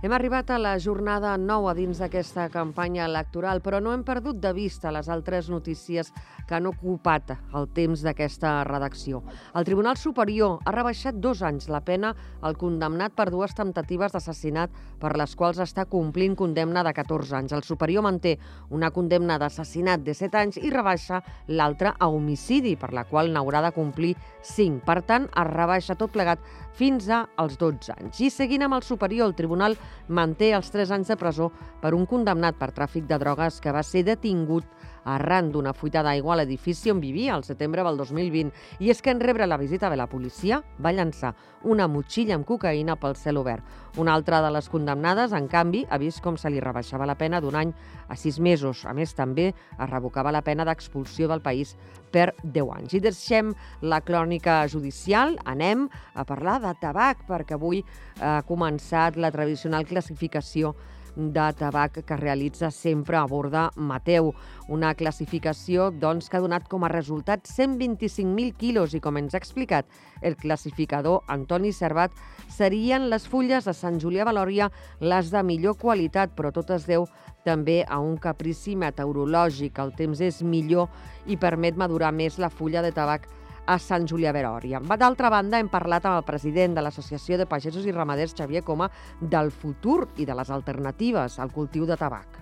[0.00, 4.54] Hem arribat a la jornada nova dins d'aquesta campanya electoral, però no hem perdut de
[4.56, 6.08] vista les altres notícies
[6.48, 9.20] que han ocupat el temps d'aquesta redacció.
[9.52, 14.72] El Tribunal Superior ha rebaixat dos anys la pena al condemnat per dues temptatives d'assassinat
[15.02, 17.52] per les quals està complint condemna de 14 anys.
[17.52, 18.38] El Superior manté
[18.70, 21.20] una condemna d'assassinat de 7 anys i rebaixa
[21.52, 24.16] l'altra a homicidi, per la qual n'haurà de complir
[24.48, 24.80] 5.
[24.88, 26.40] Per tant, es rebaixa tot plegat
[26.72, 28.24] fins als 12 anys.
[28.24, 29.76] I seguint amb el superior, el tribunal
[30.08, 33.82] manté els 3 anys de presó per un condemnat per tràfic de drogues que va
[33.82, 34.64] ser detingut
[35.04, 38.52] arran d'una fuita d'aigua a l'edifici on vivia al setembre del 2020.
[38.80, 42.46] I és que en rebre la visita de la policia va llançar una motxilla amb
[42.48, 43.64] cocaïna pel cel obert.
[43.98, 47.40] Una altra de les condemnades, en canvi, ha vist com se li rebaixava la pena
[47.40, 47.72] d'un any
[48.08, 48.84] a sis mesos.
[48.86, 51.76] A més, també es revocava la pena d'expulsió del país
[52.10, 52.94] per 10 anys.
[52.94, 53.52] I deixem
[53.82, 57.82] la crònica judicial, anem a parlar de tabac, perquè avui
[58.20, 60.74] ha començat la tradicional classificació
[61.16, 64.32] de tabac que realitza sempre a Borda Mateu.
[64.68, 69.40] Una classificació doncs, que ha donat com a resultat 125.000 quilos i, com ens ha
[69.42, 69.88] explicat
[70.22, 72.14] el classificador Antoni Servat,
[72.48, 74.70] serien les fulles de Sant Julià Valòria
[75.00, 77.08] les de millor qualitat, però tot es deu
[77.44, 79.78] també a un caprici meteorològic.
[79.80, 80.88] El temps és millor
[81.26, 83.26] i permet madurar més la fulla de tabac
[83.66, 84.80] a Sant Julià Veròria.
[84.80, 88.90] D'altra banda, hem parlat amb el president de l'Associació de Pagesos i Ramaders, Xavier Coma,
[89.20, 92.40] del futur i de les alternatives al cultiu de tabac.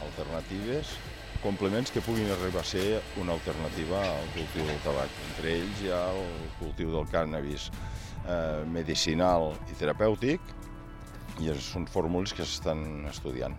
[0.00, 0.94] Alternatives,
[1.42, 5.18] complements que puguin arribar a ser una alternativa al cultiu del tabac.
[5.30, 7.70] Entre ells hi ha el cultiu del cànnabis
[8.26, 10.54] eh, medicinal i terapèutic
[11.40, 13.56] i són fórmules que s'estan estudiant.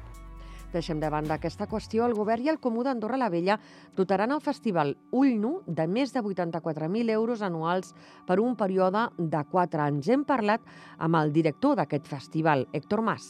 [0.71, 2.05] Deixem de banda aquesta qüestió.
[2.07, 3.57] El govern i el Comú d'Andorra la Vella
[3.97, 7.91] dotaran el festival Ull Nu de més de 84.000 euros anuals
[8.27, 10.07] per un període de 4 anys.
[10.07, 10.63] Hem parlat
[10.97, 13.27] amb el director d'aquest festival, Héctor Mas.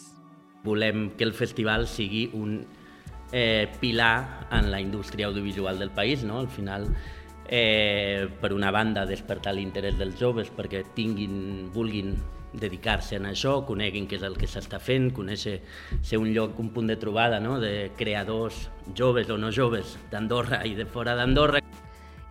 [0.64, 2.60] Volem que el festival sigui un
[3.32, 6.24] eh, pilar en la indústria audiovisual del país.
[6.24, 6.38] No?
[6.40, 6.88] Al final,
[7.52, 12.16] eh, per una banda, despertar l'interès dels joves perquè tinguin, vulguin
[12.54, 15.60] dedicar-se a això, coneguin què és el que s'està fent, conèixer
[16.02, 17.60] ser un lloc, un punt de trobada no?
[17.60, 21.62] de creadors joves o no joves d'Andorra i de fora d'Andorra.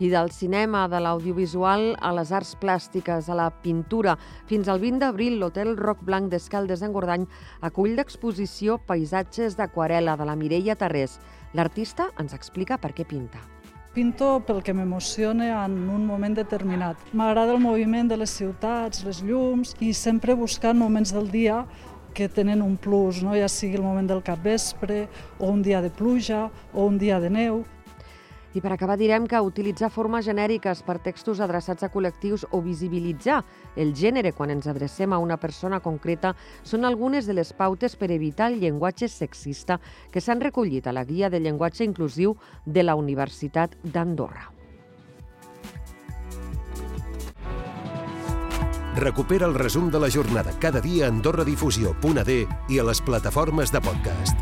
[0.01, 4.15] I del cinema, de l'audiovisual, a les arts plàstiques, a la pintura.
[4.49, 7.29] Fins al 20 d'abril, l'Hotel Roc Blanc d'Escaldes d'Engordany
[7.61, 11.21] acull l'exposició Paisatges d'aquarela de la Mireia Tarrés.
[11.53, 13.60] L'artista ens explica per què pinta.
[13.91, 17.01] Pinto pel que m'emociona en un moment determinat.
[17.11, 21.65] M'agrada el moviment de les ciutats, les llums i sempre buscant moments del dia
[22.15, 23.35] que tenen un plus, no?
[23.35, 25.09] ja sigui el moment del capvespre,
[25.41, 27.65] o un dia de pluja, o un dia de neu.
[28.55, 33.41] I per acabar direm que utilitzar formes genèriques per textos adreçats a col·lectius o visibilitzar
[33.77, 38.11] el gènere quan ens adrecem a una persona concreta són algunes de les pautes per
[38.11, 39.79] evitar el llenguatge sexista
[40.11, 42.35] que s'han recollit a la Guia de Llenguatge Inclusiu
[42.67, 44.51] de la Universitat d'Andorra.
[49.01, 53.81] Recupera el resum de la jornada cada dia a AndorraDifusió.d i a les plataformes de
[53.81, 54.37] podcast.